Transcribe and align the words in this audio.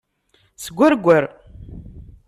Sgerger. 0.63 1.25